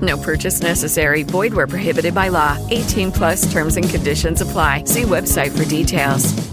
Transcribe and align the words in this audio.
No 0.00 0.16
purchase 0.16 0.60
necessary. 0.60 1.22
Void 1.24 1.52
where 1.52 1.66
prohibited 1.66 2.14
by 2.14 2.28
law. 2.28 2.56
18 2.70 3.10
plus 3.10 3.50
terms 3.52 3.76
and 3.76 3.88
conditions 3.88 4.40
apply. 4.40 4.84
See 4.84 5.02
website 5.02 5.56
for 5.56 5.68
details. 5.68 6.50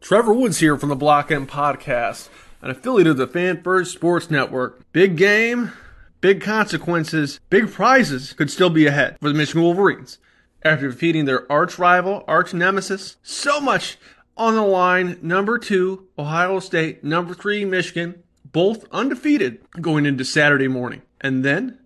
Trevor 0.00 0.32
Woods 0.32 0.58
here 0.58 0.76
from 0.76 0.88
the 0.88 0.96
Block 0.96 1.30
M 1.30 1.46
Podcast, 1.46 2.30
an 2.62 2.70
affiliate 2.70 3.06
of 3.06 3.16
the 3.16 3.28
Fan 3.28 3.62
First 3.62 3.92
Sports 3.92 4.28
Network. 4.28 4.82
Big 4.92 5.16
game, 5.16 5.70
big 6.20 6.40
consequences, 6.40 7.38
big 7.48 7.70
prizes 7.70 8.32
could 8.32 8.50
still 8.50 8.70
be 8.70 8.86
ahead 8.86 9.16
for 9.20 9.28
the 9.28 9.34
Michigan 9.36 9.62
Wolverines. 9.62 10.18
After 10.64 10.88
defeating 10.90 11.26
their 11.26 11.50
arch 11.52 11.78
rival, 11.78 12.24
arch 12.26 12.52
nemesis, 12.52 13.18
so 13.22 13.60
much 13.60 13.98
on 14.36 14.56
the 14.56 14.62
line. 14.62 15.18
Number 15.22 15.58
two, 15.58 16.08
Ohio 16.18 16.58
State. 16.58 17.04
Number 17.04 17.32
three, 17.32 17.64
Michigan. 17.64 18.24
Both 18.44 18.84
undefeated 18.90 19.60
going 19.80 20.06
into 20.06 20.24
Saturday 20.24 20.68
morning. 20.68 21.02
And 21.20 21.44
then, 21.44 21.78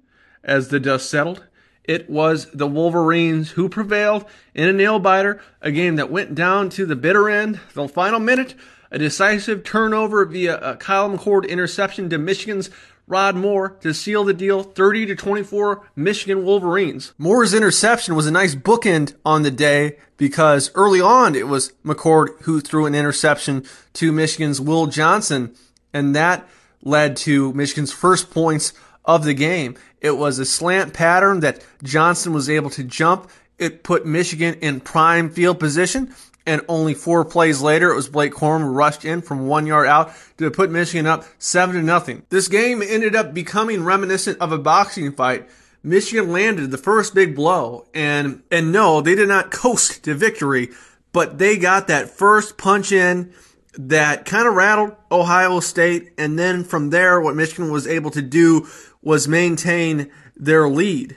as 0.43 0.69
the 0.69 0.81
dust 0.81 1.11
settled, 1.11 1.45
it 1.85 2.09
was 2.09 2.51
the 2.53 2.67
Wolverines 2.67 3.53
who 3.53 3.69
prevailed 3.69 4.25
in 4.55 4.69
a 4.69 4.73
nail 4.73 4.99
biter, 4.99 5.43
a 5.61 5.71
game 5.71 5.97
that 5.97 6.11
went 6.11 6.35
down 6.35 6.71
to 6.71 6.87
the 6.87 6.97
bitter 6.97 7.29
end, 7.29 7.61
the 7.75 7.89
final 7.89 8.21
minute, 8.21 8.55
a 8.91 8.99
decisive 8.99 9.65
turnover 9.65 10.25
via 10.25 10.57
a 10.59 10.77
Kyle 10.77 11.11
McCord 11.11 11.47
interception 11.49 12.09
to 12.09 12.17
Michigan's 12.17 12.71
Rod 13.07 13.37
Moore 13.37 13.77
to 13.81 13.93
seal 13.93 14.25
the 14.25 14.33
deal 14.33 14.63
30 14.63 15.07
to 15.07 15.15
24 15.15 15.87
Michigan 15.95 16.45
Wolverines. 16.45 17.13
Moore's 17.19 17.53
interception 17.53 18.15
was 18.15 18.27
a 18.27 18.31
nice 18.31 18.55
bookend 18.55 19.15
on 19.27 19.43
the 19.43 19.51
day 19.51 19.99
because 20.17 20.71
early 20.75 21.01
on 21.01 21.35
it 21.35 21.49
was 21.49 21.73
McCord 21.85 22.41
who 22.43 22.61
threw 22.61 22.87
an 22.87 22.95
interception 22.95 23.65
to 23.95 24.11
Michigan's 24.11 24.61
Will 24.61 24.87
Johnson 24.87 25.55
and 25.94 26.15
that 26.15 26.47
led 26.82 27.16
to 27.16 27.55
Michigan's 27.55 27.93
first 27.93 28.31
points 28.31 28.75
of 29.06 29.25
the 29.25 29.32
game. 29.32 29.77
It 30.03 30.19
was 30.19 30.38
a 30.38 30.44
slant 30.44 30.93
pattern 30.93 31.41
that 31.41 31.65
Johnson 31.82 32.34
was 32.34 32.50
able 32.50 32.69
to 32.71 32.84
jump. 32.84 33.31
It 33.59 33.82
put 33.82 34.05
Michigan 34.05 34.55
in 34.60 34.81
prime 34.81 35.31
field 35.31 35.59
position 35.59 36.15
and 36.47 36.60
only 36.69 36.94
four 36.94 37.25
plays 37.25 37.62
later, 37.62 37.91
it 37.91 37.97
was 37.97 38.09
Blake 38.09 38.34
Corum 38.34 38.75
rushed 38.75 39.05
in 39.05 39.22
from 39.22 39.47
one 39.47 39.66
yard 39.66 39.87
out 39.87 40.12
to 40.38 40.50
put 40.50 40.71
Michigan 40.71 41.06
up 41.06 41.25
seven 41.38 41.77
to 41.77 41.82
nothing. 41.82 42.25
This 42.28 42.49
game 42.49 42.82
ended 42.82 43.16
up 43.16 43.32
becoming 43.32 43.84
reminiscent 43.84 44.38
of 44.41 44.53
a 44.53 44.59
boxing 44.59 45.12
fight. 45.12 45.49
Michigan 45.82 46.32
landed 46.32 46.71
the 46.71 46.78
first 46.78 47.15
big 47.15 47.34
blow, 47.34 47.87
and 47.94 48.43
and 48.50 48.72
no, 48.72 49.00
they 49.00 49.15
did 49.15 49.28
not 49.28 49.50
coast 49.50 50.05
to 50.05 50.15
victory, 50.15 50.71
but 51.12 51.38
they 51.38 51.56
got 51.56 51.88
that 51.88 52.11
first 52.11 52.59
punch 52.59 52.93
in 52.93 53.32
that 53.77 54.25
kind 54.25 54.47
of 54.47 54.55
rattled 54.55 54.97
Ohio 55.11 55.61
State, 55.61 56.12
and 56.19 56.39
then 56.39 56.65
from 56.65 56.91
there, 56.91 57.21
what 57.21 57.37
Michigan 57.37 57.71
was 57.71 57.87
able 57.87 58.11
to 58.12 58.23
do 58.23 58.69
was 59.03 59.29
maintain 59.29 60.11
their 60.37 60.69
lead. 60.69 61.17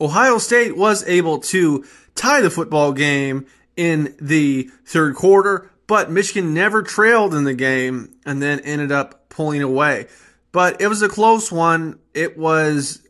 Ohio 0.00 0.38
State 0.38 0.76
was 0.76 1.04
able 1.06 1.38
to 1.38 1.84
tie 2.14 2.40
the 2.40 2.50
football 2.50 2.92
game 2.92 3.46
in 3.76 4.14
the 4.20 4.70
third 4.84 5.14
quarter, 5.14 5.70
but 5.86 6.10
Michigan 6.10 6.54
never 6.54 6.82
trailed 6.82 7.34
in 7.34 7.44
the 7.44 7.54
game 7.54 8.14
and 8.24 8.42
then 8.42 8.60
ended 8.60 8.92
up 8.92 9.28
pulling 9.28 9.62
away. 9.62 10.06
But 10.52 10.80
it 10.80 10.88
was 10.88 11.02
a 11.02 11.08
close 11.08 11.50
one. 11.50 11.98
It 12.12 12.38
was 12.38 13.02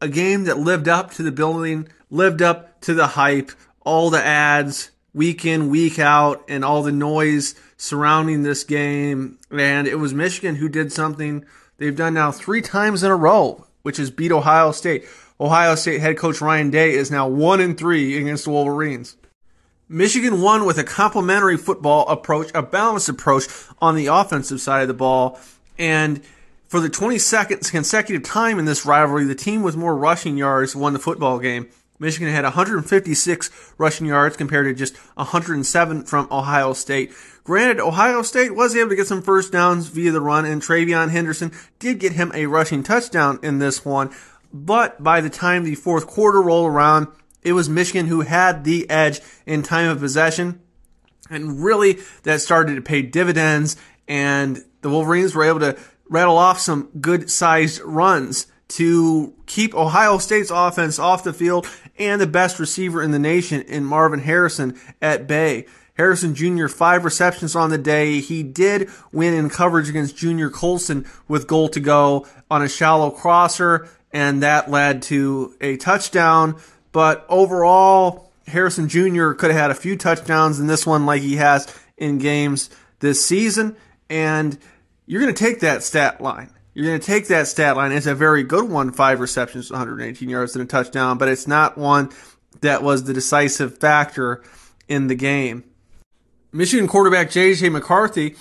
a 0.00 0.08
game 0.08 0.44
that 0.44 0.58
lived 0.58 0.88
up 0.88 1.12
to 1.12 1.22
the 1.22 1.32
building, 1.32 1.88
lived 2.10 2.42
up 2.42 2.80
to 2.82 2.94
the 2.94 3.08
hype, 3.08 3.50
all 3.80 4.10
the 4.10 4.24
ads, 4.24 4.90
week 5.12 5.44
in, 5.44 5.68
week 5.68 5.98
out, 5.98 6.44
and 6.48 6.64
all 6.64 6.82
the 6.82 6.92
noise 6.92 7.54
surrounding 7.82 8.44
this 8.44 8.62
game. 8.62 9.38
And 9.50 9.88
it 9.88 9.96
was 9.96 10.14
Michigan 10.14 10.54
who 10.54 10.68
did 10.68 10.92
something 10.92 11.44
they've 11.78 11.96
done 11.96 12.14
now 12.14 12.30
three 12.30 12.62
times 12.62 13.02
in 13.02 13.10
a 13.10 13.16
row, 13.16 13.66
which 13.82 13.98
is 13.98 14.10
beat 14.10 14.30
Ohio 14.30 14.70
State. 14.70 15.04
Ohio 15.40 15.74
State 15.74 16.00
head 16.00 16.16
coach 16.16 16.40
Ryan 16.40 16.70
Day 16.70 16.92
is 16.92 17.10
now 17.10 17.26
one 17.26 17.60
and 17.60 17.76
three 17.76 18.16
against 18.16 18.44
the 18.44 18.50
Wolverines. 18.50 19.16
Michigan 19.88 20.40
won 20.40 20.64
with 20.64 20.78
a 20.78 20.84
complementary 20.84 21.56
football 21.56 22.06
approach, 22.08 22.52
a 22.54 22.62
balanced 22.62 23.08
approach 23.08 23.46
on 23.80 23.96
the 23.96 24.06
offensive 24.06 24.60
side 24.60 24.82
of 24.82 24.88
the 24.88 24.94
ball. 24.94 25.40
And 25.76 26.22
for 26.68 26.78
the 26.78 26.88
22nd 26.88 27.68
consecutive 27.68 28.22
time 28.22 28.60
in 28.60 28.64
this 28.64 28.86
rivalry, 28.86 29.24
the 29.24 29.34
team 29.34 29.62
with 29.62 29.76
more 29.76 29.96
rushing 29.96 30.36
yards 30.36 30.76
won 30.76 30.92
the 30.92 31.00
football 31.00 31.40
game. 31.40 31.68
Michigan 32.02 32.34
had 32.34 32.42
156 32.42 33.74
rushing 33.78 34.08
yards 34.08 34.36
compared 34.36 34.66
to 34.66 34.74
just 34.74 34.96
107 35.14 36.04
from 36.04 36.26
Ohio 36.32 36.72
State. 36.72 37.12
Granted, 37.44 37.78
Ohio 37.78 38.22
State 38.22 38.56
was 38.56 38.74
able 38.74 38.90
to 38.90 38.96
get 38.96 39.06
some 39.06 39.22
first 39.22 39.52
downs 39.52 39.86
via 39.86 40.10
the 40.10 40.20
run, 40.20 40.44
and 40.44 40.60
TreVeyon 40.60 41.10
Henderson 41.10 41.52
did 41.78 42.00
get 42.00 42.14
him 42.14 42.32
a 42.34 42.46
rushing 42.46 42.82
touchdown 42.82 43.38
in 43.44 43.60
this 43.60 43.84
one. 43.84 44.10
But 44.52 45.00
by 45.00 45.20
the 45.20 45.30
time 45.30 45.62
the 45.62 45.76
fourth 45.76 46.08
quarter 46.08 46.42
rolled 46.42 46.72
around, 46.72 47.06
it 47.42 47.52
was 47.52 47.68
Michigan 47.68 48.08
who 48.08 48.22
had 48.22 48.64
the 48.64 48.90
edge 48.90 49.20
in 49.46 49.62
time 49.62 49.88
of 49.88 50.00
possession. 50.00 50.60
And 51.30 51.62
really, 51.62 52.00
that 52.24 52.40
started 52.40 52.74
to 52.74 52.82
pay 52.82 53.02
dividends, 53.02 53.76
and 54.08 54.64
the 54.80 54.90
Wolverines 54.90 55.36
were 55.36 55.44
able 55.44 55.60
to 55.60 55.78
rattle 56.08 56.36
off 56.36 56.58
some 56.58 56.90
good 57.00 57.30
sized 57.30 57.80
runs 57.82 58.48
to 58.76 59.34
keep 59.46 59.74
Ohio 59.74 60.18
State's 60.18 60.50
offense 60.50 60.98
off 60.98 61.24
the 61.24 61.32
field 61.32 61.66
and 61.98 62.20
the 62.20 62.26
best 62.26 62.58
receiver 62.58 63.02
in 63.02 63.10
the 63.10 63.18
nation 63.18 63.62
in 63.62 63.84
Marvin 63.84 64.20
Harrison 64.20 64.78
at 65.00 65.26
bay. 65.26 65.66
Harrison 65.94 66.34
Jr., 66.34 66.68
five 66.68 67.04
receptions 67.04 67.54
on 67.54 67.70
the 67.70 67.78
day. 67.78 68.20
He 68.20 68.42
did 68.42 68.88
win 69.12 69.34
in 69.34 69.50
coverage 69.50 69.88
against 69.88 70.16
Junior 70.16 70.48
Colson 70.48 71.06
with 71.28 71.46
goal 71.46 71.68
to 71.70 71.80
go 71.80 72.26
on 72.50 72.62
a 72.62 72.68
shallow 72.68 73.10
crosser, 73.10 73.88
and 74.10 74.42
that 74.42 74.70
led 74.70 75.02
to 75.02 75.54
a 75.60 75.76
touchdown. 75.76 76.56
But 76.92 77.26
overall, 77.28 78.30
Harrison 78.46 78.88
Jr. 78.88 79.32
could 79.32 79.50
have 79.50 79.60
had 79.60 79.70
a 79.70 79.74
few 79.74 79.96
touchdowns 79.96 80.58
in 80.58 80.66
this 80.66 80.86
one, 80.86 81.04
like 81.04 81.22
he 81.22 81.36
has 81.36 81.72
in 81.96 82.18
games 82.18 82.70
this 83.00 83.24
season. 83.24 83.76
And 84.08 84.58
you're 85.06 85.20
going 85.20 85.34
to 85.34 85.44
take 85.44 85.60
that 85.60 85.82
stat 85.82 86.20
line. 86.20 86.50
You're 86.74 86.86
going 86.86 87.00
to 87.00 87.06
take 87.06 87.28
that 87.28 87.48
stat 87.48 87.76
line. 87.76 87.92
It's 87.92 88.06
a 88.06 88.14
very 88.14 88.42
good 88.42 88.68
one, 88.68 88.92
five 88.92 89.20
receptions, 89.20 89.70
118 89.70 90.28
yards, 90.28 90.56
and 90.56 90.62
a 90.62 90.66
touchdown, 90.66 91.18
but 91.18 91.28
it's 91.28 91.46
not 91.46 91.76
one 91.76 92.10
that 92.60 92.82
was 92.82 93.04
the 93.04 93.12
decisive 93.12 93.78
factor 93.78 94.42
in 94.88 95.06
the 95.08 95.14
game. 95.14 95.64
Michigan 96.52 96.86
quarterback 96.86 97.30
J.J. 97.30 97.68
McCarthy, 97.70 98.36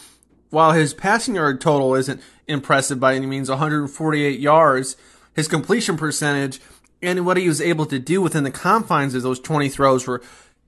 while 0.50 0.72
his 0.72 0.94
passing 0.94 1.36
yard 1.36 1.62
total 1.62 1.96
isn't 1.96 2.22
impressive 2.48 3.00
by 3.00 3.16
any 3.16 3.26
means, 3.26 3.50
148 3.50 4.40
yards, 4.40 4.98
his 5.34 5.48
completion 5.48 5.98
percentage 5.98 6.60
and 7.02 7.26
what 7.26 7.38
he 7.38 7.48
was 7.48 7.62
able 7.62 7.86
to 7.88 8.00
do 8.00 8.22
within 8.22 8.44
the 8.44 8.52
confines 8.52 9.16
of 9.16 9.24
those 9.24 9.40
20 9.40 9.70
throws 9.70 10.06
were 10.06 10.22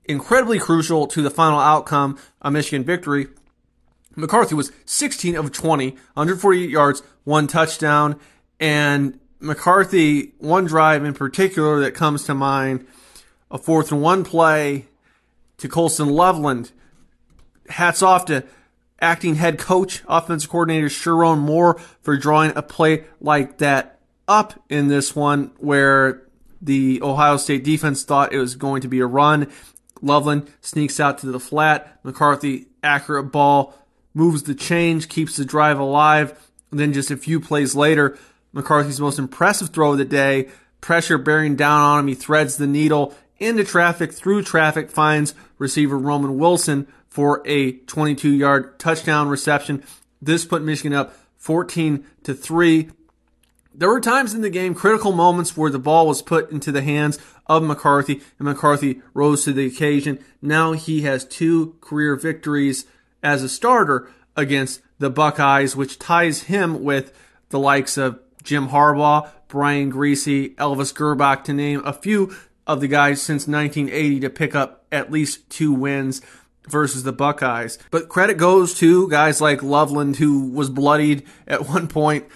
incredibly 0.04 0.58
crucial 0.58 1.06
to 1.06 1.22
the 1.22 1.30
final 1.30 1.60
outcome, 1.60 2.18
a 2.42 2.50
Michigan 2.50 2.84
victory. 2.84 3.28
McCarthy 4.16 4.54
was 4.54 4.72
16 4.84 5.36
of 5.36 5.52
20, 5.52 5.90
148 5.90 6.70
yards, 6.70 7.02
one 7.24 7.46
touchdown, 7.46 8.18
and 8.60 9.18
McCarthy, 9.40 10.32
one 10.38 10.64
drive 10.64 11.04
in 11.04 11.14
particular 11.14 11.80
that 11.80 11.92
comes 11.92 12.24
to 12.24 12.34
mind, 12.34 12.86
a 13.50 13.58
fourth 13.58 13.92
and 13.92 14.00
one 14.00 14.24
play 14.24 14.86
to 15.58 15.68
Colston 15.68 16.08
Loveland. 16.08 16.72
Hats 17.68 18.02
off 18.02 18.24
to 18.26 18.44
acting 19.00 19.34
head 19.36 19.58
coach, 19.58 20.02
offensive 20.08 20.50
coordinator 20.50 20.86
Sherrone 20.86 21.38
Moore 21.38 21.78
for 22.02 22.16
drawing 22.16 22.56
a 22.56 22.62
play 22.62 23.04
like 23.20 23.58
that 23.58 23.98
up 24.26 24.62
in 24.68 24.88
this 24.88 25.14
one 25.14 25.50
where 25.58 26.22
the 26.62 27.02
Ohio 27.02 27.36
State 27.36 27.64
defense 27.64 28.04
thought 28.04 28.32
it 28.32 28.38
was 28.38 28.54
going 28.56 28.80
to 28.80 28.88
be 28.88 29.00
a 29.00 29.06
run. 29.06 29.50
Loveland 30.00 30.50
sneaks 30.60 30.98
out 30.98 31.18
to 31.18 31.26
the 31.26 31.40
flat. 31.40 31.98
McCarthy, 32.02 32.66
accurate 32.82 33.30
ball, 33.30 33.74
moves 34.14 34.44
the 34.44 34.54
change, 34.54 35.08
keeps 35.08 35.36
the 35.36 35.44
drive 35.44 35.78
alive. 35.78 36.50
And 36.70 36.80
then 36.80 36.92
just 36.92 37.10
a 37.10 37.16
few 37.16 37.40
plays 37.40 37.74
later, 37.74 38.16
McCarthy's 38.52 39.00
most 39.00 39.18
impressive 39.18 39.70
throw 39.70 39.92
of 39.92 39.98
the 39.98 40.04
day, 40.04 40.48
pressure 40.80 41.18
bearing 41.18 41.56
down 41.56 41.80
on 41.80 41.98
him. 42.00 42.06
He 42.08 42.14
threads 42.14 42.56
the 42.56 42.66
needle 42.66 43.14
into 43.38 43.64
traffic, 43.64 44.12
through 44.12 44.42
traffic, 44.42 44.90
finds 44.90 45.34
receiver 45.58 45.98
Roman 45.98 46.38
Wilson 46.38 46.86
for 47.08 47.42
a 47.44 47.72
22 47.72 48.30
yard 48.30 48.78
touchdown 48.78 49.28
reception. 49.28 49.82
This 50.22 50.44
put 50.44 50.62
Michigan 50.62 50.94
up 50.94 51.14
14 51.38 52.04
to 52.22 52.34
3. 52.34 52.90
There 53.74 53.88
were 53.88 54.00
times 54.00 54.34
in 54.34 54.40
the 54.40 54.50
game, 54.50 54.74
critical 54.74 55.12
moments 55.12 55.56
where 55.56 55.70
the 55.70 55.80
ball 55.80 56.06
was 56.06 56.22
put 56.22 56.50
into 56.50 56.70
the 56.70 56.82
hands 56.82 57.18
of 57.46 57.62
McCarthy 57.62 58.22
and 58.38 58.46
McCarthy 58.46 59.02
rose 59.12 59.44
to 59.44 59.52
the 59.52 59.66
occasion. 59.66 60.18
Now 60.40 60.72
he 60.72 61.02
has 61.02 61.24
two 61.24 61.76
career 61.80 62.16
victories 62.16 62.86
as 63.24 63.42
a 63.42 63.48
starter 63.48 64.08
against 64.36 64.82
the 64.98 65.10
Buckeyes, 65.10 65.74
which 65.74 65.98
ties 65.98 66.44
him 66.44 66.84
with 66.84 67.12
the 67.48 67.58
likes 67.58 67.96
of 67.96 68.20
Jim 68.42 68.68
Harbaugh, 68.68 69.30
Brian 69.48 69.90
Griese, 69.90 70.54
Elvis 70.56 70.92
Grbac, 70.92 71.44
to 71.44 71.52
name 71.52 71.82
a 71.84 71.92
few 71.92 72.34
of 72.66 72.80
the 72.80 72.88
guys 72.88 73.22
since 73.22 73.48
1980 73.48 74.20
to 74.20 74.30
pick 74.30 74.54
up 74.54 74.84
at 74.92 75.10
least 75.10 75.48
two 75.50 75.72
wins 75.72 76.20
versus 76.68 77.02
the 77.02 77.12
Buckeyes. 77.12 77.78
But 77.90 78.08
credit 78.08 78.36
goes 78.36 78.74
to 78.74 79.08
guys 79.08 79.40
like 79.40 79.62
Loveland, 79.62 80.16
who 80.16 80.50
was 80.50 80.70
bloodied 80.70 81.24
at 81.46 81.68
one 81.68 81.88
point, 81.88 82.26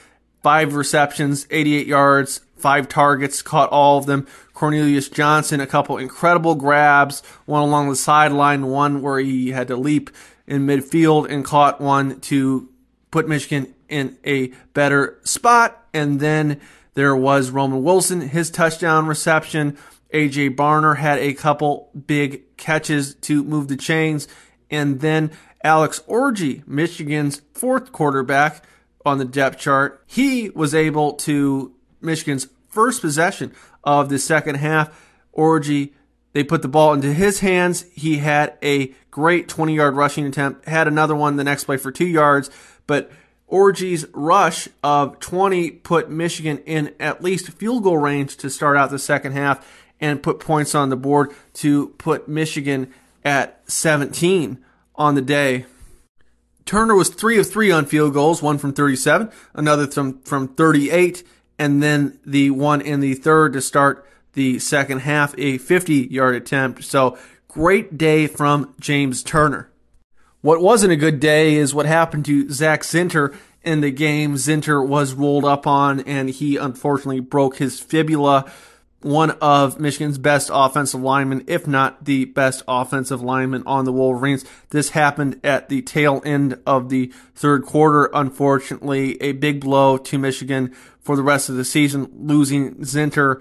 five 0.43 0.75
receptions, 0.75 1.47
88 1.51 1.87
yards, 1.87 2.41
five 2.57 2.89
targets, 2.89 3.43
caught 3.43 3.71
all 3.71 3.99
of 3.99 4.07
them. 4.07 4.27
Cornelius 4.53 5.09
Johnson, 5.09 5.61
a 5.61 5.67
couple 5.67 5.99
incredible 5.99 6.55
grabs, 6.55 7.23
one 7.47 7.63
along 7.63 7.89
the 7.89 7.97
sideline, 7.97 8.67
one 8.67 9.03
where 9.03 9.19
he 9.19 9.51
had 9.51 9.69
to 9.69 9.77
leap 9.77 10.11
in 10.49 10.67
midfield 10.67 11.31
and 11.31 11.45
caught 11.45 11.81
one 11.81 12.21
to 12.21 12.69
put 13.11 13.29
Michigan 13.29 13.75
in 13.89 14.19
a 14.25 14.49
better 14.73 15.19
spot. 15.23 15.87
And 15.95 16.21
then 16.21 16.61
there 16.95 17.15
was 17.15 17.51
Roman 17.51 17.83
Wilson, 17.83 18.23
his 18.23 18.51
touchdown 18.51 19.07
reception. 19.07 19.79
AJ 20.13 20.57
Barner 20.57 20.97
had 20.97 21.19
a 21.19 21.35
couple 21.35 21.91
big 22.07 22.57
catches 22.57 23.15
to 23.17 23.45
move 23.45 23.69
the 23.69 23.77
chains. 23.77 24.27
And 24.71 25.01
then 25.01 25.31
Alex 25.63 26.03
Orji, 26.09 26.67
Michigan's 26.67 27.43
fourth 27.53 27.93
quarterback 27.93 28.65
on 29.05 29.19
the 29.19 29.25
depth 29.25 29.59
chart, 29.59 30.03
he 30.07 30.51
was 30.51 30.75
able 30.75 31.13
to 31.13 31.75
Michigan's 32.01 32.49
first 32.69 33.03
possession 33.03 33.53
of 33.85 34.09
the 34.09 34.19
second 34.19 34.57
half. 34.57 35.07
Orji, 35.37 35.93
they 36.33 36.45
put 36.45 36.63
the 36.63 36.69
ball 36.69 36.93
into 36.93 37.13
his 37.13 37.41
hands. 37.41 37.85
He 37.95 38.19
had 38.19 38.57
a 38.63 38.89
great 39.19 39.49
20 39.49 39.75
yard 39.75 39.97
rushing 39.97 40.25
attempt, 40.25 40.69
had 40.69 40.87
another 40.87 41.17
one 41.17 41.35
the 41.35 41.43
next 41.43 41.65
play 41.65 41.77
for 41.77 41.91
two 41.91 42.07
yards, 42.07 42.51
but 42.87 43.11
Orji's 43.51 44.07
rush 44.13 44.69
of 44.85 45.19
20 45.19 45.73
put 45.73 46.09
Michigan 46.09 46.59
in 46.59 46.95
at 47.01 47.21
least 47.21 47.49
field 47.51 47.83
goal 47.83 47.99
range 47.99 48.37
to 48.37 48.49
start 48.49 48.77
out 48.77 48.91
the 48.91 48.99
second 48.99 49.33
half 49.33 49.67
and 50.01 50.23
put 50.23 50.39
points 50.39 50.73
on 50.73 50.89
the 50.89 50.97
board 50.97 51.33
to 51.55 51.89
put 51.99 52.29
Michigan 52.29 52.95
at 53.25 53.61
17 53.69 54.65
on 54.95 55.17
the 55.17 55.23
day. 55.23 55.67
Turner 56.65 56.95
was 56.95 57.09
3 57.09 57.41
of 57.41 57.51
3 57.51 57.73
on 57.73 57.87
field 57.87 58.15
goals, 58.15 58.41
one 58.41 58.59
from 58.59 58.73
37, 58.73 59.33
another 59.55 59.89
from, 59.89 60.21
from 60.21 60.47
38, 60.47 61.25
and 61.59 61.83
then 61.83 62.21
the 62.25 62.51
one 62.51 62.81
in 62.81 63.01
the 63.01 63.15
third 63.15 63.55
to 63.55 63.61
start 63.61 64.07
the 64.35 64.61
second 64.61 65.01
half, 65.01 65.35
a 65.37 65.59
50 65.59 66.07
yard 66.09 66.37
attempt. 66.37 66.85
So 66.85 67.19
great 67.49 67.97
day 67.97 68.27
from 68.27 68.75
James 68.79 69.23
Turner. 69.23 69.71
What 70.43 70.61
wasn't 70.61 70.93
a 70.93 70.97
good 70.97 71.19
day 71.19 71.55
is 71.55 71.75
what 71.75 71.87
happened 71.87 72.27
to 72.27 72.51
Zach 72.51 72.83
Zinter 72.83 73.35
in 73.63 73.81
the 73.81 73.91
game. 73.91 74.35
Zinter 74.35 74.87
was 74.87 75.15
rolled 75.15 75.47
up 75.47 75.67
on 75.67 76.01
and 76.01 76.29
he 76.29 76.57
unfortunately 76.57 77.21
broke 77.21 77.57
his 77.57 77.81
fibula. 77.81 78.51
One 79.01 79.31
of 79.41 79.81
Michigan's 79.81 80.19
best 80.19 80.51
offensive 80.53 81.01
linemen, 81.01 81.45
if 81.47 81.67
not 81.67 82.05
the 82.05 82.27
best 82.27 82.63
offensive 82.69 83.23
lineman 83.23 83.63
on 83.65 83.85
the 83.85 83.93
Wolverines. 83.93 84.45
This 84.71 84.91
happened 84.91 85.41
at 85.43 85.69
the 85.69 85.83
tail 85.83 86.21
end 86.25 86.61
of 86.67 86.89
the 86.89 87.13
third 87.35 87.65
quarter. 87.65 88.11
Unfortunately, 88.13 89.21
a 89.23 89.33
big 89.33 89.61
blow 89.61 89.99
to 89.99 90.19
Michigan 90.19 90.75
for 91.01 91.17
the 91.17 91.23
rest 91.23 91.49
of 91.49 91.57
the 91.57 91.65
season, 91.65 92.11
losing 92.13 92.75
Zinter 92.77 93.41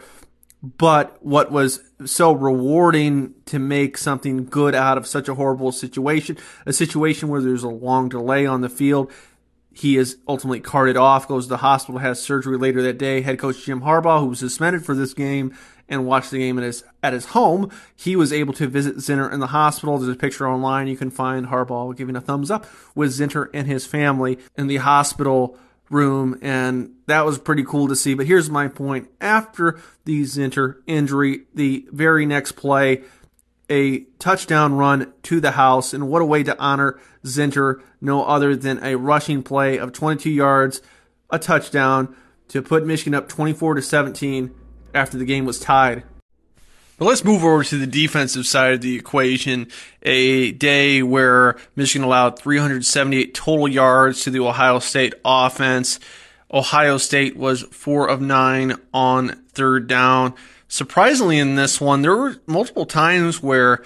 but 0.63 1.23
what 1.23 1.51
was 1.51 1.81
so 2.05 2.31
rewarding 2.31 3.35
to 3.45 3.59
make 3.59 3.97
something 3.97 4.45
good 4.45 4.73
out 4.73 4.97
of 4.97 5.05
such 5.05 5.27
a 5.27 5.35
horrible 5.35 5.71
situation, 5.71 6.37
a 6.65 6.73
situation 6.73 7.29
where 7.29 7.41
there's 7.41 7.63
a 7.63 7.69
long 7.69 8.09
delay 8.09 8.45
on 8.45 8.61
the 8.61 8.69
field. 8.69 9.11
He 9.71 9.97
is 9.97 10.17
ultimately 10.27 10.59
carted 10.59 10.97
off, 10.97 11.27
goes 11.27 11.45
to 11.45 11.49
the 11.49 11.57
hospital, 11.57 11.99
has 11.99 12.19
surgery 12.19 12.57
later 12.57 12.81
that 12.81 12.97
day. 12.97 13.21
Head 13.21 13.37
coach 13.37 13.63
Jim 13.63 13.81
Harbaugh, 13.81 14.21
who 14.21 14.27
was 14.27 14.39
suspended 14.39 14.83
for 14.83 14.95
this 14.95 15.13
game 15.13 15.55
and 15.87 16.07
watched 16.07 16.31
the 16.31 16.39
game 16.39 16.57
at 16.57 16.63
his 16.63 16.83
at 17.03 17.13
his 17.13 17.27
home, 17.27 17.71
he 17.95 18.15
was 18.15 18.33
able 18.33 18.53
to 18.53 18.67
visit 18.67 18.97
Zinter 18.97 19.31
in 19.31 19.39
the 19.39 19.47
hospital. 19.47 19.99
There's 19.99 20.15
a 20.15 20.19
picture 20.19 20.47
online 20.47 20.87
you 20.87 20.97
can 20.97 21.11
find 21.11 21.47
Harbaugh 21.47 21.95
giving 21.95 22.15
a 22.15 22.21
thumbs 22.21 22.49
up 22.49 22.65
with 22.95 23.11
Zinter 23.11 23.49
and 23.53 23.67
his 23.67 23.85
family 23.85 24.39
in 24.57 24.65
the 24.65 24.77
hospital 24.77 25.57
room, 25.89 26.37
and 26.41 26.91
that 27.05 27.25
was 27.25 27.37
pretty 27.37 27.63
cool 27.63 27.87
to 27.87 27.95
see. 27.95 28.13
But 28.13 28.27
here's 28.27 28.49
my 28.49 28.67
point: 28.67 29.09
after 29.21 29.79
the 30.05 30.21
Zinter 30.23 30.77
injury, 30.87 31.41
the 31.53 31.87
very 31.91 32.25
next 32.25 32.53
play, 32.53 33.03
a 33.69 34.01
touchdown 34.19 34.73
run 34.73 35.13
to 35.23 35.39
the 35.39 35.51
house, 35.51 35.93
and 35.93 36.07
what 36.07 36.21
a 36.21 36.25
way 36.25 36.43
to 36.43 36.57
honor 36.59 36.99
Zinter! 37.23 37.81
No 37.99 38.23
other 38.23 38.55
than 38.55 38.83
a 38.83 38.95
rushing 38.95 39.43
play 39.43 39.77
of 39.77 39.91
22 39.93 40.29
yards, 40.29 40.81
a 41.29 41.39
touchdown 41.39 42.15
to 42.49 42.61
put 42.61 42.85
Michigan 42.85 43.13
up 43.13 43.27
24 43.27 43.75
to 43.75 43.81
17 43.81 44.53
after 44.93 45.17
the 45.17 45.25
game 45.25 45.45
was 45.45 45.59
tied. 45.59 46.03
But 46.97 47.05
let's 47.05 47.23
move 47.23 47.43
over 47.43 47.63
to 47.63 47.77
the 47.77 47.85
defensive 47.85 48.47
side 48.47 48.73
of 48.73 48.81
the 48.81 48.95
equation. 48.95 49.67
A 50.01 50.51
day 50.51 51.03
where 51.03 51.57
Michigan 51.75 52.03
allowed 52.03 52.39
378 52.39 53.35
total 53.35 53.67
yards 53.67 54.23
to 54.23 54.31
the 54.31 54.39
Ohio 54.39 54.79
State 54.79 55.13
offense. 55.23 55.99
Ohio 56.51 56.97
State 56.97 57.37
was 57.37 57.63
four 57.63 58.09
of 58.09 58.19
nine 58.19 58.75
on 58.93 59.43
third 59.49 59.87
down. 59.87 60.33
surprisingly, 60.67 61.37
in 61.37 61.55
this 61.55 61.79
one, 61.79 62.01
there 62.01 62.15
were 62.15 62.37
multiple 62.45 62.85
times 62.85 63.43
where 63.43 63.83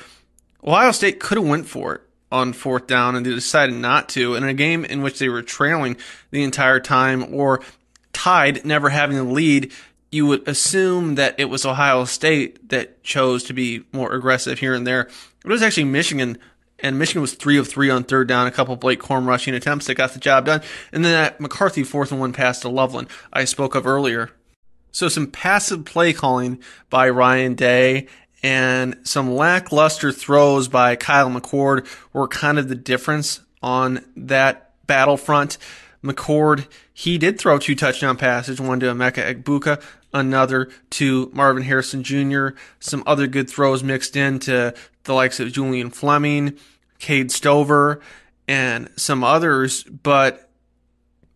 Ohio 0.63 0.91
State 0.91 1.19
could 1.19 1.37
have 1.37 1.47
went 1.47 1.67
for 1.67 1.95
it 1.95 2.01
on 2.31 2.53
fourth 2.53 2.87
down 2.87 3.15
and 3.15 3.25
they 3.25 3.31
decided 3.31 3.75
not 3.75 4.07
to. 4.09 4.35
In 4.35 4.43
a 4.43 4.53
game 4.53 4.85
in 4.85 5.01
which 5.01 5.19
they 5.19 5.27
were 5.27 5.41
trailing 5.41 5.97
the 6.31 6.43
entire 6.43 6.79
time 6.79 7.33
or 7.33 7.61
tied, 8.13 8.63
never 8.65 8.89
having 8.89 9.17
the 9.17 9.23
lead, 9.23 9.71
you 10.11 10.25
would 10.25 10.47
assume 10.47 11.15
that 11.15 11.35
it 11.39 11.45
was 11.45 11.65
Ohio 11.65 12.05
State 12.05 12.69
that 12.69 13.01
chose 13.03 13.43
to 13.45 13.53
be 13.53 13.83
more 13.93 14.13
aggressive 14.13 14.59
here 14.59 14.73
and 14.73 14.85
there. 14.85 15.09
It 15.43 15.47
was 15.47 15.61
actually 15.61 15.85
Michigan, 15.85 16.37
and 16.79 16.99
Michigan 16.99 17.21
was 17.21 17.33
three 17.33 17.57
of 17.57 17.67
three 17.67 17.89
on 17.89 18.03
third 18.03 18.27
down, 18.27 18.45
a 18.45 18.51
couple 18.51 18.75
Blake 18.75 18.99
Corum 18.99 19.25
rushing 19.25 19.53
attempts 19.53 19.87
that 19.87 19.95
got 19.95 20.13
the 20.13 20.19
job 20.19 20.45
done, 20.45 20.61
and 20.91 21.05
then 21.05 21.13
that 21.13 21.39
McCarthy 21.39 21.83
fourth 21.83 22.11
and 22.11 22.19
one 22.19 22.33
pass 22.33 22.59
to 22.59 22.69
Loveland 22.69 23.07
I 23.31 23.45
spoke 23.45 23.73
of 23.73 23.87
earlier. 23.87 24.31
So 24.91 25.07
some 25.07 25.27
passive 25.27 25.85
play 25.85 26.11
calling 26.11 26.61
by 26.89 27.09
Ryan 27.09 27.55
Day 27.55 28.07
and 28.43 28.97
some 29.03 29.31
lackluster 29.33 30.11
throws 30.11 30.67
by 30.67 30.95
Kyle 30.95 31.29
McCord 31.29 31.87
were 32.11 32.27
kind 32.27 32.59
of 32.59 32.67
the 32.67 32.75
difference 32.75 33.39
on 33.61 34.03
that 34.17 34.73
battlefront. 34.87 35.57
McCord, 36.03 36.67
he 36.93 37.17
did 37.17 37.39
throw 37.39 37.59
two 37.59 37.75
touchdown 37.75 38.17
passes, 38.17 38.59
one 38.59 38.79
to 38.79 38.87
Emeka 38.87 39.43
Egbuka, 39.43 39.81
another 40.13 40.69
to 40.91 41.29
Marvin 41.33 41.63
Harrison 41.63 42.03
Jr., 42.03 42.49
some 42.79 43.03
other 43.05 43.27
good 43.27 43.49
throws 43.49 43.83
mixed 43.83 44.15
in 44.15 44.39
to 44.39 44.73
the 45.03 45.13
likes 45.13 45.39
of 45.39 45.51
Julian 45.51 45.89
Fleming, 45.89 46.57
Cade 46.99 47.31
Stover, 47.31 48.01
and 48.47 48.89
some 48.95 49.23
others, 49.23 49.83
but 49.83 50.49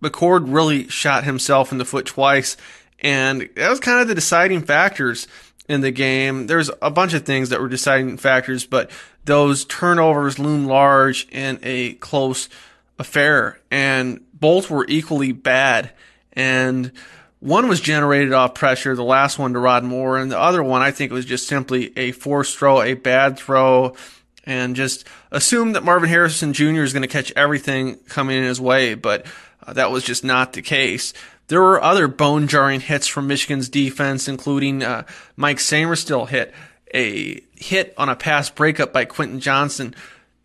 McCord 0.01 0.53
really 0.53 0.87
shot 0.87 1.23
himself 1.23 1.71
in 1.71 1.77
the 1.77 1.85
foot 1.85 2.05
twice, 2.05 2.57
and 2.99 3.49
that 3.55 3.69
was 3.69 3.79
kind 3.79 4.01
of 4.01 4.07
the 4.07 4.15
deciding 4.15 4.61
factors 4.61 5.27
in 5.67 5.81
the 5.81 5.91
game. 5.91 6.47
There's 6.47 6.69
a 6.81 6.91
bunch 6.91 7.13
of 7.13 7.25
things 7.25 7.49
that 7.49 7.61
were 7.61 7.69
deciding 7.69 8.17
factors, 8.17 8.65
but 8.65 8.91
those 9.25 9.65
turnovers 9.65 10.37
loom 10.37 10.65
large 10.65 11.27
in 11.31 11.59
a 11.63 11.93
close 11.93 12.49
affair, 12.99 13.59
and 13.71 14.21
both 14.33 14.69
were 14.69 14.85
equally 14.87 15.31
bad. 15.31 15.91
And 16.33 16.91
one 17.39 17.67
was 17.67 17.79
generated 17.79 18.33
off 18.33 18.55
pressure, 18.55 18.95
the 18.95 19.03
last 19.03 19.37
one 19.37 19.53
to 19.53 19.59
Rod 19.59 19.83
Moore, 19.83 20.17
and 20.17 20.31
the 20.31 20.39
other 20.39 20.63
one 20.63 20.81
I 20.81 20.91
think 20.91 21.11
it 21.11 21.15
was 21.15 21.25
just 21.25 21.47
simply 21.47 21.97
a 21.97 22.11
forced 22.11 22.57
throw, 22.57 22.81
a 22.81 22.93
bad 22.93 23.37
throw, 23.37 23.95
and 24.45 24.75
just 24.75 25.05
assumed 25.31 25.75
that 25.75 25.83
Marvin 25.83 26.09
Harrison 26.09 26.53
Jr. 26.53 26.81
is 26.81 26.93
going 26.93 27.01
to 27.01 27.07
catch 27.07 27.31
everything 27.35 27.97
coming 28.07 28.37
in 28.37 28.43
his 28.43 28.61
way, 28.61 28.93
but 28.93 29.25
uh, 29.65 29.73
that 29.73 29.91
was 29.91 30.03
just 30.03 30.23
not 30.23 30.53
the 30.53 30.61
case. 30.61 31.13
There 31.47 31.61
were 31.61 31.81
other 31.81 32.07
bone 32.07 32.47
jarring 32.47 32.79
hits 32.79 33.07
from 33.07 33.27
Michigan's 33.27 33.69
defense, 33.69 34.27
including 34.27 34.81
uh, 34.81 35.03
Mike 35.35 35.57
Sainristil 35.57 36.27
hit 36.27 36.53
a 36.93 37.41
hit 37.55 37.93
on 37.97 38.09
a 38.09 38.15
pass 38.15 38.49
breakup 38.49 38.93
by 38.93 39.05
Quentin 39.05 39.39
Johnston. 39.39 39.93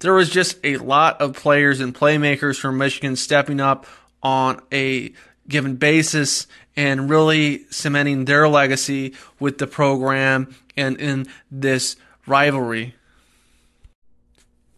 There 0.01 0.15
was 0.15 0.31
just 0.31 0.59
a 0.65 0.77
lot 0.79 1.21
of 1.21 1.35
players 1.35 1.81
and 1.81 1.95
playmakers 1.95 2.59
from 2.59 2.79
Michigan 2.79 3.17
stepping 3.17 3.61
up 3.61 3.87
on 4.23 4.61
a 4.73 5.13
given 5.49 5.77
basis 5.77 6.47
and 6.77 7.11
really 7.11 7.65
cementing 7.71 8.25
their 8.25 8.49
legacy 8.49 9.15
with 9.39 9.59
the 9.59 9.67
program 9.67 10.55
and 10.77 10.99
in 10.99 11.27
this 11.51 11.97
rivalry. 12.27 12.95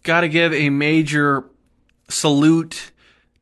Got 0.03 0.23
to 0.23 0.29
give 0.29 0.53
a 0.53 0.71
major 0.71 1.45
salute 2.09 2.93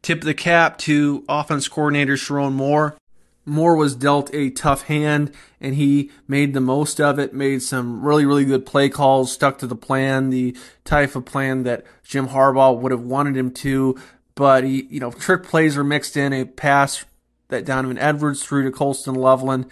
Tip 0.03 0.23
the 0.23 0.35
cap 0.35 0.79
to 0.79 1.25
offense 1.29 1.69
coordinator 1.69 2.15
Sherrone 2.15 2.55
Moore. 2.55 2.97
Moore 3.45 3.75
was 3.75 3.97
dealt 3.97 4.33
a 4.35 4.51
tough 4.51 4.83
hand 4.85 5.33
and 5.61 5.75
he 5.75 6.11
made 6.29 6.55
the 6.55 6.61
most 6.61 7.01
of 7.01 7.19
it, 7.19 7.35
made 7.35 7.63
some 7.63 8.05
really, 8.05 8.25
really 8.25 8.45
good 8.45 8.67
play 8.67 8.89
calls, 8.89 9.33
stuck 9.33 9.59
to 9.59 9.67
the 9.67 9.77
plan, 9.77 10.31
the 10.31 10.57
type 10.85 11.17
of 11.17 11.25
plan 11.25 11.63
that 11.65 11.85
Jim 12.05 12.29
Harbaugh 12.29 12.79
would 12.79 12.93
have 12.93 13.03
wanted 13.03 13.37
him 13.37 13.51
to. 13.53 13.99
But 14.35 14.65
he, 14.65 14.87
you 14.91 15.01
know, 15.01 15.11
trick 15.11 15.45
plays 15.45 15.77
were 15.77 15.85
mixed 15.85 16.17
in, 16.17 16.33
a 16.33 16.45
pass 16.45 17.05
that 17.49 17.65
Donovan 17.65 17.99
Edwards 17.99 18.45
threw 18.45 18.65
to 18.65 18.71
Colston 18.71 19.15
Loveland. 19.15 19.67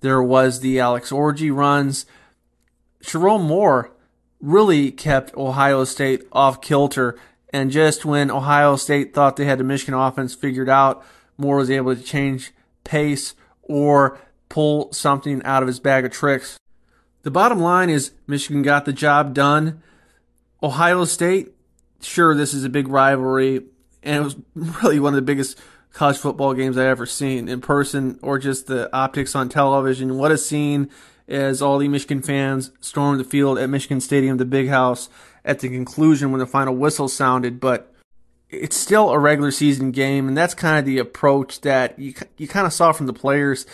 There 0.00 0.22
was 0.22 0.60
the 0.60 0.78
Alex 0.78 1.10
Orji 1.10 1.54
runs. 1.54 2.06
Sherrone 3.02 3.42
Moore 3.42 3.90
really 4.40 4.90
kept 4.90 5.34
Ohio 5.36 5.84
State 5.84 6.22
off 6.32 6.60
kilter 6.60 7.18
and 7.54 7.70
just 7.70 8.04
when 8.04 8.32
Ohio 8.32 8.74
State 8.74 9.14
thought 9.14 9.36
they 9.36 9.44
had 9.44 9.60
the 9.60 9.64
Michigan 9.64 9.94
offense 9.94 10.34
figured 10.34 10.68
out, 10.68 11.04
Moore 11.38 11.58
was 11.58 11.70
able 11.70 11.94
to 11.94 12.02
change 12.02 12.52
pace 12.84 13.34
or 13.62 14.18
pull 14.48 14.92
something 14.92 15.42
out 15.42 15.62
of 15.62 15.66
his 15.66 15.80
bag 15.80 16.04
of 16.04 16.12
tricks. 16.12 16.58
The 17.22 17.30
bottom 17.30 17.60
line 17.60 17.90
is 17.90 18.12
Michigan 18.26 18.62
got 18.62 18.84
the 18.84 18.92
job 18.92 19.34
done. 19.34 19.82
Ohio 20.62 21.04
State, 21.04 21.52
sure, 22.00 22.34
this 22.34 22.54
is 22.54 22.64
a 22.64 22.68
big 22.68 22.88
rivalry, 22.88 23.64
and 24.02 24.16
it 24.16 24.22
was 24.22 24.36
really 24.82 25.00
one 25.00 25.14
of 25.14 25.16
the 25.16 25.22
biggest 25.22 25.58
college 25.92 26.18
football 26.18 26.54
games 26.54 26.76
I've 26.76 26.86
ever 26.86 27.06
seen 27.06 27.48
in 27.48 27.60
person 27.60 28.18
or 28.20 28.38
just 28.38 28.66
the 28.66 28.94
optics 28.94 29.34
on 29.34 29.48
television. 29.48 30.18
What 30.18 30.32
a 30.32 30.38
scene 30.38 30.90
as 31.28 31.62
all 31.62 31.78
the 31.78 31.88
Michigan 31.88 32.20
fans 32.20 32.70
stormed 32.80 33.20
the 33.20 33.24
field 33.24 33.58
at 33.58 33.70
Michigan 33.70 34.00
Stadium, 34.00 34.36
the 34.36 34.44
big 34.44 34.68
house, 34.68 35.08
at 35.44 35.60
the 35.60 35.68
conclusion 35.68 36.30
when 36.30 36.40
the 36.40 36.46
final 36.46 36.74
whistle 36.74 37.08
sounded, 37.08 37.60
but 37.60 37.93
it's 38.50 38.76
still 38.76 39.10
a 39.10 39.18
regular 39.18 39.50
season 39.50 39.90
game, 39.90 40.28
and 40.28 40.36
that's 40.36 40.54
kind 40.54 40.78
of 40.78 40.84
the 40.84 40.98
approach 40.98 41.60
that 41.62 41.98
you 41.98 42.14
you 42.36 42.48
kind 42.48 42.66
of 42.66 42.72
saw 42.72 42.92
from 42.92 43.06
the 43.06 43.12
players 43.12 43.66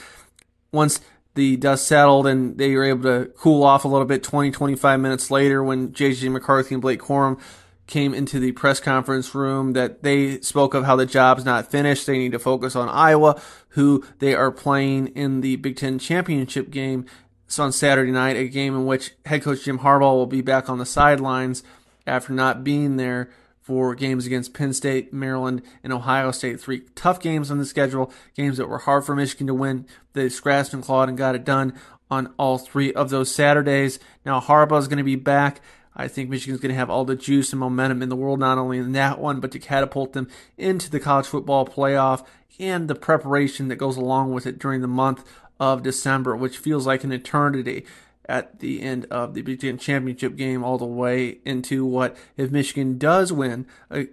once 0.73 1.01
the 1.35 1.57
dust 1.57 1.87
settled 1.87 2.27
and 2.27 2.59
they 2.59 2.75
were 2.75 2.85
able 2.85 3.03
to 3.03 3.31
cool 3.37 3.63
off 3.63 3.85
a 3.85 3.89
little 3.89 4.07
bit 4.07 4.21
20, 4.23 4.51
25 4.51 4.99
minutes 4.99 5.31
later 5.31 5.63
when 5.63 5.93
JJ 5.93 6.31
McCarthy 6.33 6.75
and 6.75 6.83
Blake 6.83 7.01
Corum 7.01 7.41
came 7.87 8.15
into 8.15 8.41
the 8.41 8.51
press 8.53 8.81
conference 8.81 9.33
room 9.33 9.73
that 9.75 10.03
they 10.03 10.41
spoke 10.41 10.75
of 10.75 10.85
how 10.85 10.97
the 10.97 11.07
job's 11.07 11.45
not 11.45 11.71
finished. 11.71 12.07
They 12.07 12.19
need 12.19 12.33
to 12.33 12.39
focus 12.41 12.75
on 12.75 12.89
Iowa, 12.89 13.41
who 13.71 14.05
they 14.19 14.35
are 14.35 14.51
playing 14.51 15.09
in 15.09 15.41
the 15.41 15.57
Big 15.57 15.77
Ten 15.77 15.99
championship 16.01 16.71
game 16.71 17.07
so 17.51 17.65
on 17.65 17.73
Saturday 17.73 18.13
night, 18.13 18.37
a 18.37 18.49
game 18.49 18.77
in 18.77 18.87
which 18.87 19.13
head 19.27 19.43
coach 19.43 19.65
Jim 19.65 19.81
Harbaugh 19.81 20.15
will 20.15 20.27
be 20.27 20.41
back 20.41 20.71
on 20.71 20.79
the 20.79 20.87
sidelines 20.87 21.65
after 22.07 22.33
not 22.33 22.63
being 22.63 22.97
there 22.97 23.29
for 23.71 23.95
games 23.95 24.27
against 24.27 24.53
Penn 24.53 24.73
State, 24.73 25.13
Maryland, 25.13 25.63
and 25.85 25.93
Ohio 25.93 26.33
State. 26.33 26.61
Three 26.61 26.81
tough 26.97 27.21
games 27.21 27.53
on 27.53 27.59
the 27.59 27.65
schedule, 27.65 28.13
games 28.35 28.57
that 28.57 28.69
were 28.69 28.79
hard 28.79 29.05
for 29.05 29.15
Michigan 29.15 29.47
to 29.47 29.55
win. 29.55 29.87
They 30.13 30.29
scratched 30.29 30.75
and 30.75 30.83
clawed 30.83 31.09
and 31.09 31.17
got 31.17 31.37
it 31.37 31.45
done 31.45 31.75
on 32.11 32.35
all 32.37 32.59
three 32.59 32.93
of 32.93 33.11
those 33.11 33.33
Saturdays. 33.33 34.01
Now 34.27 34.41
Harbaugh 34.41 34.81
is 34.81 34.89
going 34.89 34.99
to 34.99 35.05
be 35.05 35.15
back. 35.15 35.61
I 35.95 36.09
think 36.09 36.29
Michigan's 36.29 36.61
going 36.61 36.73
to 36.73 36.79
have 36.79 36.91
all 36.91 37.05
the 37.05 37.15
juice 37.15 37.53
and 37.53 37.61
momentum 37.61 38.03
in 38.03 38.09
the 38.09 38.17
world, 38.17 38.41
not 38.41 38.59
only 38.59 38.79
in 38.79 38.91
that 38.91 39.21
one, 39.21 39.39
but 39.39 39.53
to 39.53 39.61
catapult 39.61 40.15
them 40.15 40.27
into 40.59 40.91
the 40.91 40.99
college 40.99 41.27
football 41.27 41.65
playoff 41.65 42.27
and 42.59 42.89
the 42.89 42.97
preparation 42.97 43.69
that 43.69 43.77
goes 43.77 43.97
along 43.97 44.33
with 44.33 44.49
it 44.49 44.59
during 44.59 44.81
the 44.81 44.89
month 44.89 45.23
of 45.61 45.85
December, 45.85 46.35
which 46.35 46.59
feels 46.59 46.89
like 46.89 47.05
an 47.05 47.13
eternity 47.13 47.87
at 48.31 48.61
the 48.61 48.81
end 48.81 49.07
of 49.11 49.35
the 49.35 49.43
Big 49.43 49.61
Ten 49.61 49.77
championship 49.77 50.37
game, 50.37 50.63
all 50.63 50.79
the 50.79 50.87
way 50.87 51.39
into 51.45 51.85
what 51.85 52.17
if 52.37 52.53
Michigan 52.53 52.97
does 52.97 53.33
win 53.33 53.67
uh, 53.91 54.05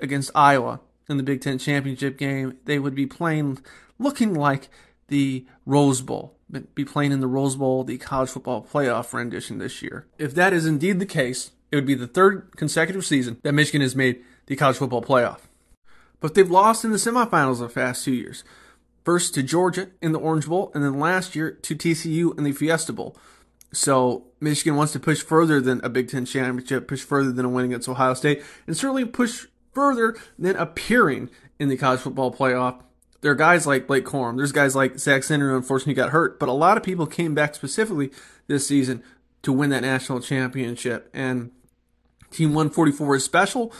against 0.00 0.30
Iowa 0.34 0.80
in 1.08 1.16
the 1.16 1.22
Big 1.24 1.40
Ten 1.40 1.58
championship 1.58 2.16
game, 2.16 2.56
they 2.64 2.78
would 2.78 2.94
be 2.94 3.06
playing 3.06 3.58
looking 3.98 4.32
like 4.32 4.68
the 5.08 5.44
Rose 5.66 6.00
Bowl, 6.00 6.36
be 6.74 6.84
playing 6.84 7.12
in 7.12 7.20
the 7.20 7.26
Rose 7.26 7.56
Bowl, 7.56 7.82
the 7.84 7.98
college 7.98 8.30
football 8.30 8.66
playoff 8.72 9.12
rendition 9.12 9.58
this 9.58 9.82
year. 9.82 10.06
If 10.18 10.34
that 10.36 10.52
is 10.52 10.66
indeed 10.66 11.00
the 11.00 11.06
case, 11.06 11.50
it 11.72 11.76
would 11.76 11.86
be 11.86 11.94
the 11.94 12.06
third 12.06 12.52
consecutive 12.56 13.04
season 13.04 13.38
that 13.42 13.52
Michigan 13.52 13.80
has 13.80 13.96
made 13.96 14.22
the 14.46 14.54
college 14.56 14.76
football 14.76 15.02
playoff. 15.02 15.40
But 16.20 16.34
they've 16.34 16.50
lost 16.50 16.84
in 16.84 16.92
the 16.92 16.96
semifinals 16.96 17.58
the 17.58 17.68
past 17.68 18.04
two 18.04 18.14
years. 18.14 18.44
First 19.04 19.34
to 19.34 19.42
Georgia 19.42 19.88
in 20.00 20.12
the 20.12 20.18
Orange 20.18 20.46
Bowl, 20.46 20.70
and 20.74 20.82
then 20.82 20.98
last 20.98 21.34
year 21.34 21.50
to 21.50 21.74
TCU 21.74 22.38
in 22.38 22.44
the 22.44 22.52
Fiesta 22.52 22.92
Bowl. 22.92 23.16
So 23.74 24.24
Michigan 24.40 24.76
wants 24.76 24.92
to 24.92 25.00
push 25.00 25.22
further 25.22 25.60
than 25.60 25.80
a 25.84 25.88
Big 25.88 26.08
Ten 26.08 26.24
championship, 26.24 26.88
push 26.88 27.02
further 27.02 27.32
than 27.32 27.44
a 27.44 27.48
win 27.48 27.66
against 27.66 27.88
Ohio 27.88 28.14
State, 28.14 28.42
and 28.66 28.76
certainly 28.76 29.04
push 29.04 29.46
further 29.72 30.16
than 30.38 30.56
appearing 30.56 31.30
in 31.58 31.68
the 31.68 31.76
college 31.76 32.00
football 32.00 32.32
playoff. 32.32 32.80
There 33.20 33.32
are 33.32 33.36
guys 33.36 33.66
like 33.66 33.86
Blake 33.86 34.04
Corum. 34.04 34.36
There's 34.36 34.52
guys 34.52 34.76
like 34.76 34.98
Zach 34.98 35.22
Zinter 35.22 35.50
who 35.50 35.56
unfortunately 35.56 35.94
got 35.94 36.10
hurt, 36.10 36.38
but 36.38 36.48
a 36.48 36.52
lot 36.52 36.76
of 36.76 36.82
people 36.82 37.06
came 37.06 37.34
back 37.34 37.54
specifically 37.54 38.10
this 38.46 38.66
season 38.66 39.02
to 39.42 39.52
win 39.52 39.70
that 39.70 39.82
national 39.82 40.20
championship. 40.20 41.08
And 41.14 41.50
Team 42.30 42.50
144 42.50 43.16
is 43.16 43.24
special. 43.24 43.72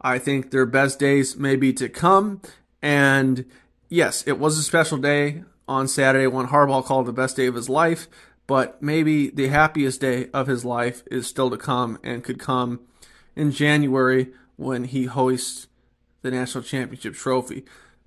I 0.00 0.18
think 0.18 0.50
their 0.50 0.66
best 0.66 0.98
days 0.98 1.36
may 1.36 1.54
be 1.56 1.72
to 1.74 1.88
come. 1.88 2.40
And 2.82 3.44
yes, 3.88 4.26
it 4.26 4.38
was 4.38 4.58
a 4.58 4.62
special 4.62 4.98
day 4.98 5.44
on 5.68 5.86
Saturday 5.86 6.26
when 6.26 6.48
Harbaugh 6.48 6.84
called 6.84 7.06
the 7.06 7.12
best 7.12 7.36
day 7.36 7.46
of 7.46 7.54
his 7.54 7.68
life, 7.68 8.08
but 8.50 8.82
maybe 8.82 9.30
the 9.30 9.46
happiest 9.46 10.00
day 10.00 10.28
of 10.34 10.48
his 10.48 10.64
life 10.64 11.04
is 11.08 11.28
still 11.28 11.50
to 11.50 11.56
come 11.56 11.96
and 12.02 12.24
could 12.24 12.40
come 12.40 12.80
in 13.36 13.52
January 13.52 14.32
when 14.56 14.82
he 14.82 15.04
hoists 15.04 15.68
the 16.22 16.32
national 16.32 16.64
championship 16.64 17.14
trophy. 17.14 17.64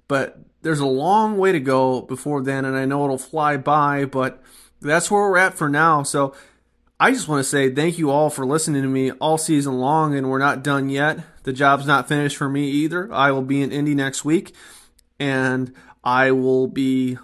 But 0.09 0.39
there's 0.61 0.81
a 0.81 0.85
long 0.85 1.37
way 1.37 1.53
to 1.53 1.61
go 1.61 2.01
before 2.01 2.41
then, 2.41 2.65
and 2.65 2.75
I 2.75 2.83
know 2.83 3.05
it'll 3.05 3.17
fly 3.17 3.55
by, 3.55 4.03
but 4.03 4.43
that's 4.81 5.09
where 5.09 5.21
we're 5.29 5.37
at 5.37 5.53
for 5.53 5.69
now. 5.69 6.03
So 6.03 6.35
I 6.99 7.13
just 7.13 7.29
want 7.29 7.39
to 7.39 7.49
say 7.49 7.73
thank 7.73 7.97
you 7.97 8.11
all 8.11 8.29
for 8.29 8.45
listening 8.45 8.81
to 8.81 8.89
me 8.89 9.11
all 9.11 9.37
season 9.37 9.79
long, 9.79 10.13
and 10.13 10.29
we're 10.29 10.39
not 10.39 10.61
done 10.61 10.89
yet. 10.89 11.19
The 11.43 11.53
job's 11.53 11.87
not 11.87 12.09
finished 12.09 12.35
for 12.35 12.49
me 12.49 12.69
either. 12.69 13.09
I 13.13 13.31
will 13.31 13.43
be 13.43 13.61
in 13.61 13.71
Indy 13.71 13.95
next 13.95 14.25
week, 14.25 14.53
and 15.21 15.73
I 16.03 16.31
will 16.31 16.67
be 16.67 17.17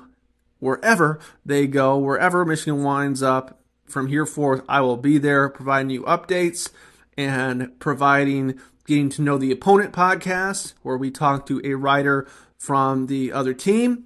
wherever 0.60 1.20
they 1.46 1.68
go, 1.68 1.98
wherever 1.98 2.46
Michigan 2.46 2.84
winds 2.84 3.24
up 3.24 3.60
from 3.86 4.08
here 4.08 4.26
forth. 4.26 4.62
I 4.70 4.82
will 4.82 4.98
be 4.98 5.18
there 5.18 5.50
providing 5.50 5.90
you 5.90 6.04
updates 6.04 6.70
and 7.18 7.78
providing 7.80 8.60
getting 8.86 9.10
to 9.10 9.22
know 9.22 9.38
the 9.38 9.52
opponent 9.52 9.94
podcast, 9.94 10.74
where 10.82 10.98
we 10.98 11.12
talk 11.12 11.46
to 11.46 11.62
a 11.64 11.76
writer 11.76 12.28
from 12.58 13.08
the 13.08 13.32
other 13.32 13.54
team 13.54 14.06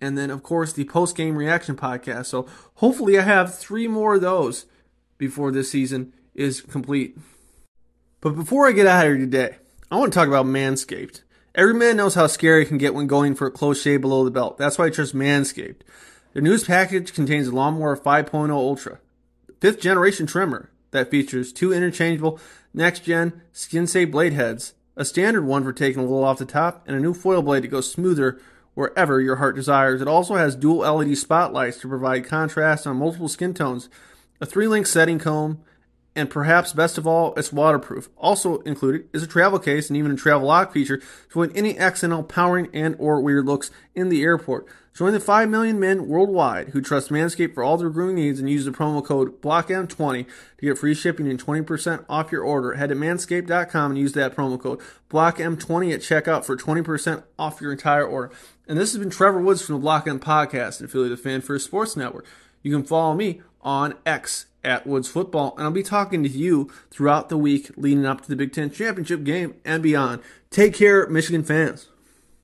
and 0.00 0.16
then 0.16 0.30
of 0.30 0.42
course 0.42 0.72
the 0.72 0.84
post 0.84 1.16
game 1.16 1.36
reaction 1.36 1.76
podcast. 1.76 2.26
So 2.26 2.46
hopefully 2.76 3.18
I 3.18 3.22
have 3.22 3.58
three 3.58 3.86
more 3.86 4.14
of 4.14 4.20
those 4.20 4.66
before 5.18 5.52
this 5.52 5.70
season 5.70 6.12
is 6.34 6.60
complete. 6.60 7.16
But 8.20 8.30
before 8.30 8.66
I 8.66 8.72
get 8.72 8.86
out 8.86 9.06
of 9.06 9.12
here 9.12 9.18
today, 9.18 9.56
I 9.90 9.96
want 9.96 10.12
to 10.12 10.18
talk 10.18 10.28
about 10.28 10.46
Manscaped. 10.46 11.22
Every 11.54 11.74
man 11.74 11.96
knows 11.96 12.14
how 12.14 12.28
scary 12.28 12.62
it 12.62 12.68
can 12.68 12.78
get 12.78 12.94
when 12.94 13.08
going 13.08 13.34
for 13.34 13.48
a 13.48 13.50
close 13.50 13.82
shave 13.82 14.02
below 14.02 14.24
the 14.24 14.30
belt. 14.30 14.56
That's 14.56 14.78
why 14.78 14.86
I 14.86 14.90
trust 14.90 15.16
Manscaped. 15.16 15.80
Their 16.32 16.42
newest 16.42 16.68
package 16.68 17.12
contains 17.12 17.48
a 17.48 17.54
Lawnmower 17.54 17.96
5.0 17.96 18.50
Ultra, 18.50 19.00
fifth 19.60 19.80
generation 19.80 20.26
trimmer 20.26 20.70
that 20.92 21.10
features 21.10 21.52
two 21.52 21.72
interchangeable 21.72 22.38
next 22.72 23.00
gen 23.00 23.42
skin 23.52 23.88
safe 23.88 24.12
blade 24.12 24.32
heads, 24.32 24.74
a 24.96 25.04
standard 25.04 25.44
one 25.44 25.64
for 25.64 25.72
taking 25.72 26.00
a 26.00 26.04
little 26.04 26.22
off 26.22 26.38
the 26.38 26.44
top, 26.44 26.84
and 26.86 26.96
a 26.96 27.00
new 27.00 27.12
foil 27.12 27.42
blade 27.42 27.64
that 27.64 27.68
goes 27.68 27.90
smoother 27.90 28.40
wherever 28.74 29.20
your 29.20 29.36
heart 29.36 29.56
desires. 29.56 30.00
It 30.00 30.06
also 30.06 30.36
has 30.36 30.54
dual 30.54 30.78
LED 30.78 31.18
spotlights 31.18 31.80
to 31.80 31.88
provide 31.88 32.24
contrast 32.24 32.86
on 32.86 32.96
multiple 32.96 33.28
skin 33.28 33.54
tones, 33.54 33.88
a 34.40 34.46
three 34.46 34.68
link 34.68 34.86
setting 34.86 35.18
comb, 35.18 35.60
and 36.20 36.28
perhaps 36.28 36.74
best 36.74 36.98
of 36.98 37.06
all, 37.06 37.32
it's 37.34 37.50
waterproof. 37.50 38.10
Also 38.18 38.58
included 38.58 39.08
is 39.14 39.22
a 39.22 39.26
travel 39.26 39.58
case 39.58 39.88
and 39.88 39.96
even 39.96 40.12
a 40.12 40.16
travel 40.16 40.46
lock 40.46 40.70
feature 40.70 40.98
to 40.98 41.04
avoid 41.30 41.56
any 41.56 41.78
accidental 41.78 42.22
powering 42.22 42.68
and 42.74 42.94
or 42.98 43.22
weird 43.22 43.46
looks 43.46 43.70
in 43.94 44.10
the 44.10 44.22
airport. 44.22 44.66
Join 44.92 45.12
the 45.12 45.20
5 45.20 45.48
million 45.48 45.80
men 45.80 46.08
worldwide 46.08 46.70
who 46.70 46.82
trust 46.82 47.08
Manscaped 47.08 47.54
for 47.54 47.62
all 47.62 47.78
their 47.78 47.88
grooming 47.88 48.16
needs 48.16 48.38
and 48.38 48.50
use 48.50 48.66
the 48.66 48.70
promo 48.70 49.02
code 49.02 49.40
BLOCKM20 49.40 50.26
to 50.58 50.66
get 50.66 50.76
free 50.76 50.94
shipping 50.94 51.26
and 51.26 51.42
20% 51.42 52.04
off 52.06 52.30
your 52.30 52.42
order. 52.42 52.74
Head 52.74 52.90
to 52.90 52.96
manscaped.com 52.96 53.92
and 53.92 53.98
use 53.98 54.12
that 54.12 54.36
promo 54.36 54.60
code 54.60 54.80
BLOCKM20 55.08 55.94
at 55.94 56.00
checkout 56.00 56.44
for 56.44 56.54
20% 56.54 57.22
off 57.38 57.62
your 57.62 57.72
entire 57.72 58.04
order. 58.04 58.30
And 58.68 58.78
this 58.78 58.92
has 58.92 58.98
been 58.98 59.08
Trevor 59.08 59.40
Woods 59.40 59.62
from 59.62 59.76
the 59.76 59.80
Block 59.80 60.06
M 60.06 60.20
Podcast, 60.20 60.82
affiliate 60.82 61.12
of 61.12 61.20
Fan 61.20 61.40
First 61.40 61.64
Sports 61.64 61.96
Network. 61.96 62.26
You 62.62 62.70
can 62.70 62.84
follow 62.84 63.14
me 63.14 63.40
on 63.62 63.94
X 64.04 64.46
at 64.62 64.86
Woods 64.86 65.08
Football, 65.08 65.54
and 65.56 65.64
I'll 65.64 65.70
be 65.70 65.82
talking 65.82 66.22
to 66.22 66.28
you 66.28 66.70
throughout 66.90 67.28
the 67.28 67.36
week 67.36 67.70
leading 67.76 68.06
up 68.06 68.20
to 68.22 68.28
the 68.28 68.36
Big 68.36 68.52
Ten 68.52 68.70
Championship 68.70 69.24
game 69.24 69.54
and 69.64 69.82
beyond. 69.82 70.22
Take 70.50 70.74
care, 70.74 71.06
Michigan 71.08 71.42
fans. 71.42 71.88